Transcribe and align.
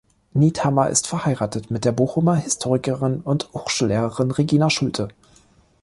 Niethammer 0.33 0.89
ist 0.89 1.05
verheiratet 1.05 1.69
mit 1.69 1.85
der 1.85 1.91
Bochumer 1.91 2.35
Historikerin 2.35 3.21
und 3.21 3.53
Hochschullehrerin 3.53 4.31
Regina 4.31 4.71
Schulte. 4.71 5.09